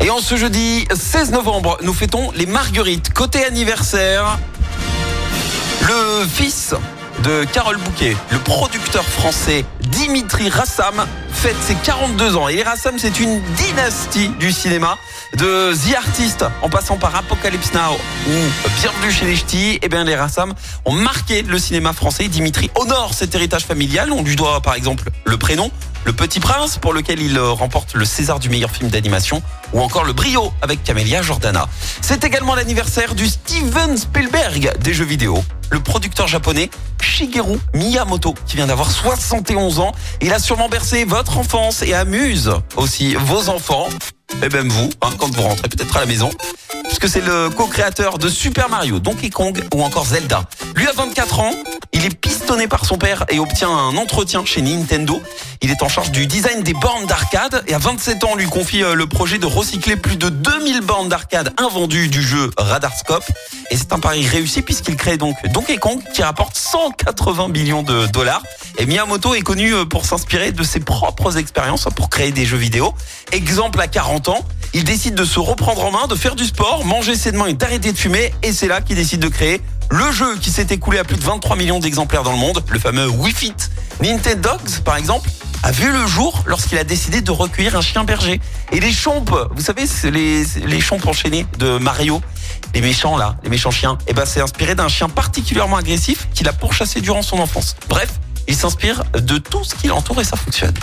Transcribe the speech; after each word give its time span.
Et 0.00 0.08
en 0.08 0.20
ce 0.20 0.36
jeudi 0.36 0.86
16 0.94 1.32
novembre, 1.32 1.76
nous 1.82 1.92
fêtons 1.92 2.30
les 2.34 2.46
Marguerites. 2.46 3.12
Côté 3.12 3.44
anniversaire, 3.44 4.38
le 5.82 6.26
fils 6.26 6.74
de 7.24 7.44
Carole 7.44 7.76
Bouquet, 7.76 8.16
le 8.30 8.38
producteur 8.38 9.04
français 9.04 9.66
Dimitri 9.82 10.48
Rassam, 10.48 11.04
fête 11.30 11.56
ses 11.60 11.74
42 11.74 12.36
ans. 12.36 12.48
Et 12.48 12.56
les 12.56 12.62
Rassam, 12.62 12.94
c'est 12.98 13.20
une 13.20 13.42
dynastie 13.56 14.30
du 14.40 14.50
cinéma. 14.50 14.96
De 15.36 15.74
The 15.74 15.94
Artist, 15.96 16.46
en 16.62 16.70
passant 16.70 16.96
par 16.96 17.14
Apocalypse 17.14 17.74
Now 17.74 17.98
ou 18.28 18.70
Bienvenue 18.80 19.12
chez 19.12 19.26
les 19.26 19.36
Ch'tis, 19.36 19.78
eh 19.82 19.88
bien 19.90 20.04
les 20.04 20.16
Rassam 20.16 20.54
ont 20.86 20.92
marqué 20.92 21.42
le 21.42 21.58
cinéma 21.58 21.92
français. 21.92 22.28
Dimitri 22.28 22.70
honore 22.76 23.12
cet 23.12 23.34
héritage 23.34 23.64
familial. 23.66 24.10
On 24.10 24.22
lui 24.22 24.36
doit 24.36 24.62
par 24.62 24.74
exemple 24.74 25.10
le 25.24 25.36
prénom, 25.36 25.70
Le 26.04 26.12
Petit 26.12 26.40
Prince, 26.40 26.78
pour 26.78 26.92
lequel 26.92 27.20
il 27.20 27.38
remporte 27.38 27.94
le 27.94 28.04
César 28.04 28.38
du 28.38 28.48
meilleur 28.48 28.70
film 28.70 28.90
d'animation, 28.90 29.42
ou 29.72 29.80
encore 29.80 30.04
Le 30.04 30.12
Brio 30.12 30.52
avec 30.62 30.82
Camélia 30.84 31.22
Jordana. 31.22 31.68
C'est 32.00 32.24
également 32.24 32.54
l'anniversaire 32.54 33.14
du 33.14 33.26
Steven 33.26 33.96
Spielberg 33.96 34.72
des 34.80 34.94
jeux 34.94 35.04
vidéo 35.04 35.42
le 35.70 35.80
producteur 35.80 36.26
japonais 36.28 36.70
Shigeru 37.00 37.58
Miyamoto 37.74 38.34
qui 38.46 38.56
vient 38.56 38.66
d'avoir 38.66 38.90
71 38.90 39.80
ans. 39.80 39.92
Il 40.20 40.32
a 40.32 40.38
sûrement 40.38 40.68
bercé 40.68 41.04
votre 41.04 41.38
enfance 41.38 41.82
et 41.82 41.94
amuse 41.94 42.52
aussi 42.76 43.14
vos 43.14 43.48
enfants 43.48 43.88
et 44.42 44.48
même 44.48 44.68
vous 44.68 44.90
hein, 45.02 45.10
quand 45.18 45.30
vous 45.34 45.42
rentrez 45.42 45.68
peut-être 45.68 45.96
à 45.96 46.00
la 46.00 46.06
maison 46.06 46.30
puisque 46.84 47.08
c'est 47.08 47.20
le 47.20 47.50
co-créateur 47.50 48.18
de 48.18 48.28
Super 48.28 48.68
Mario, 48.68 48.98
Donkey 48.98 49.30
Kong 49.30 49.62
ou 49.74 49.82
encore 49.82 50.06
Zelda. 50.06 50.44
Lui 50.74 50.86
a 50.88 50.92
24 50.92 51.40
ans, 51.40 51.52
il 51.98 52.04
est 52.04 52.14
pistonné 52.14 52.68
par 52.68 52.84
son 52.84 52.96
père 52.96 53.24
et 53.28 53.40
obtient 53.40 53.70
un 53.70 53.96
entretien 53.96 54.44
chez 54.44 54.62
Nintendo. 54.62 55.20
Il 55.62 55.72
est 55.72 55.82
en 55.82 55.88
charge 55.88 56.12
du 56.12 56.28
design 56.28 56.62
des 56.62 56.72
bornes 56.72 57.06
d'arcade 57.06 57.64
et 57.66 57.74
à 57.74 57.78
27 57.78 58.22
ans, 58.22 58.30
on 58.34 58.36
lui 58.36 58.46
confie 58.46 58.84
euh, 58.84 58.94
le 58.94 59.08
projet 59.08 59.38
de 59.38 59.46
recycler 59.46 59.96
plus 59.96 60.16
de 60.16 60.28
2000 60.28 60.82
bornes 60.82 61.08
d'arcade 61.08 61.52
invendues 61.58 62.06
du 62.06 62.22
jeu 62.22 62.50
Radarscope. 62.56 63.24
Et 63.72 63.76
c'est 63.76 63.92
un 63.92 63.98
pari 63.98 64.24
réussi 64.24 64.62
puisqu'il 64.62 64.94
crée 64.94 65.16
donc 65.16 65.34
Donkey 65.52 65.78
Kong 65.78 66.00
qui 66.14 66.22
rapporte 66.22 66.56
180 66.56 67.48
millions 67.48 67.82
de 67.82 68.06
dollars. 68.06 68.44
Et 68.78 68.86
Miyamoto 68.86 69.34
est 69.34 69.42
connu 69.42 69.74
euh, 69.74 69.84
pour 69.84 70.04
s'inspirer 70.04 70.52
de 70.52 70.62
ses 70.62 70.78
propres 70.78 71.36
expériences 71.36 71.88
pour 71.96 72.10
créer 72.10 72.30
des 72.30 72.46
jeux 72.46 72.58
vidéo. 72.58 72.94
Exemple 73.32 73.80
à 73.80 73.88
40 73.88 74.28
ans, 74.28 74.44
il 74.72 74.84
décide 74.84 75.16
de 75.16 75.24
se 75.24 75.40
reprendre 75.40 75.84
en 75.84 75.90
main, 75.90 76.06
de 76.06 76.14
faire 76.14 76.36
du 76.36 76.44
sport, 76.44 76.84
manger 76.84 77.16
sainement 77.16 77.46
et 77.46 77.54
d'arrêter 77.54 77.90
de 77.90 77.98
fumer. 77.98 78.32
Et 78.44 78.52
c'est 78.52 78.68
là 78.68 78.82
qu'il 78.82 78.94
décide 78.94 79.18
de 79.18 79.28
créer 79.28 79.60
le 79.90 80.12
jeu 80.12 80.36
qui 80.36 80.50
s'est 80.50 80.66
écoulé 80.70 80.98
à 80.98 81.04
plus 81.04 81.16
de 81.16 81.24
23 81.24 81.56
millions 81.56 81.78
d'exemplaires 81.78 82.22
dans 82.22 82.32
le 82.32 82.38
monde, 82.38 82.62
le 82.70 82.78
fameux 82.78 83.08
Wii 83.08 83.32
Fit. 83.32 83.54
Nintendo 84.02 84.50
Dogs, 84.50 84.80
par 84.84 84.96
exemple, 84.96 85.28
a 85.62 85.72
vu 85.72 85.90
le 85.90 86.06
jour 86.06 86.44
lorsqu'il 86.46 86.78
a 86.78 86.84
décidé 86.84 87.20
de 87.20 87.30
recueillir 87.30 87.76
un 87.76 87.80
chien 87.80 88.04
berger. 88.04 88.40
Et 88.72 88.80
les 88.80 88.92
chompes, 88.92 89.34
vous 89.54 89.62
savez, 89.62 89.84
les, 90.04 90.44
les 90.66 90.80
chompes 90.80 91.06
enchaînés 91.06 91.46
de 91.58 91.78
Mario, 91.78 92.20
les 92.74 92.80
méchants 92.80 93.16
là, 93.16 93.36
les 93.42 93.50
méchants 93.50 93.70
chiens, 93.70 93.98
et 94.06 94.12
ben 94.12 94.24
c'est 94.24 94.40
inspiré 94.40 94.74
d'un 94.74 94.88
chien 94.88 95.08
particulièrement 95.08 95.76
agressif 95.76 96.28
qu'il 96.34 96.48
a 96.48 96.52
pourchassé 96.52 97.00
durant 97.00 97.22
son 97.22 97.38
enfance. 97.38 97.76
Bref, 97.88 98.10
il 98.46 98.54
s'inspire 98.54 99.02
de 99.14 99.38
tout 99.38 99.64
ce 99.64 99.74
qui 99.74 99.88
l'entoure 99.88 100.20
et 100.20 100.24
ça 100.24 100.36
fonctionne. 100.36 100.74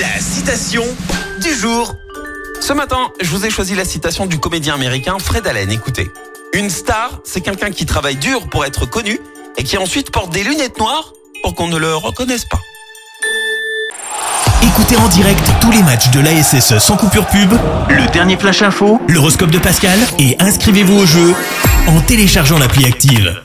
La 0.00 0.20
citation 0.20 0.84
du 1.40 1.54
jour. 1.54 1.94
Ce 2.60 2.72
matin, 2.72 3.08
je 3.20 3.28
vous 3.30 3.46
ai 3.46 3.50
choisi 3.50 3.74
la 3.74 3.84
citation 3.84 4.26
du 4.26 4.38
comédien 4.38 4.74
américain 4.74 5.16
Fred 5.18 5.46
Allen. 5.46 5.70
Écoutez. 5.70 6.10
Une 6.52 6.68
star, 6.68 7.20
c'est 7.24 7.40
quelqu'un 7.40 7.70
qui 7.70 7.86
travaille 7.86 8.16
dur 8.16 8.48
pour 8.48 8.64
être 8.64 8.84
connu 8.84 9.20
et 9.56 9.62
qui 9.62 9.78
ensuite 9.78 10.10
porte 10.10 10.32
des 10.32 10.42
lunettes 10.42 10.78
noires 10.78 11.12
pour 11.42 11.54
qu'on 11.54 11.68
ne 11.68 11.76
le 11.76 11.94
reconnaisse 11.94 12.44
pas. 12.44 12.58
Écoutez 14.62 14.96
en 14.96 15.06
direct 15.08 15.48
tous 15.60 15.70
les 15.70 15.82
matchs 15.82 16.10
de 16.10 16.20
l'ASSE 16.20 16.78
sans 16.78 16.96
coupure 16.96 17.26
pub, 17.26 17.52
le 17.88 18.06
dernier 18.12 18.36
flash 18.36 18.62
info, 18.62 19.00
l'horoscope 19.08 19.50
de 19.50 19.58
Pascal 19.58 19.98
et 20.18 20.36
inscrivez-vous 20.40 20.98
au 20.98 21.06
jeu 21.06 21.34
en 21.86 22.00
téléchargeant 22.00 22.58
l'appli 22.58 22.84
active. 22.84 23.40